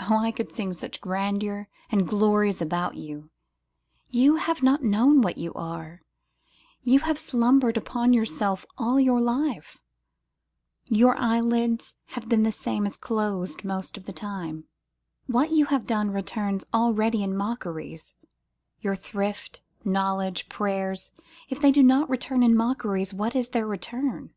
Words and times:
O 0.00 0.18
I 0.18 0.32
could 0.32 0.52
sing 0.52 0.74
such 0.74 1.00
grandeurs 1.00 1.64
and 1.90 2.06
glories 2.06 2.60
about 2.60 2.94
you! 2.98 3.30
You 4.10 4.36
have 4.36 4.62
not 4.62 4.82
known 4.82 5.22
what 5.22 5.38
you 5.38 5.50
are, 5.54 6.02
you 6.82 7.00
have 7.00 7.16
slumberŌĆÖd 7.16 7.78
upon 7.78 8.12
yourself 8.12 8.66
all 8.76 9.00
your 9.00 9.18
life, 9.18 9.78
Your 10.84 11.16
eyelids 11.16 11.94
have 12.08 12.28
been 12.28 12.42
the 12.42 12.52
same 12.52 12.86
as 12.86 12.98
closed 12.98 13.64
most 13.64 13.96
of 13.96 14.04
the 14.04 14.12
time, 14.12 14.64
What 15.26 15.52
you 15.52 15.64
have 15.64 15.86
done 15.86 16.10
returns 16.10 16.66
already 16.74 17.22
in 17.22 17.34
mockeries, 17.34 18.16
(Your 18.82 18.94
thrift, 18.94 19.62
knowledge, 19.86 20.50
prayers, 20.50 21.12
if 21.48 21.62
they 21.62 21.72
do 21.72 21.82
not 21.82 22.10
return 22.10 22.42
in 22.42 22.54
mockeries, 22.54 23.14
what 23.14 23.34
is 23.34 23.48
their 23.48 23.66
return?) 23.66 24.34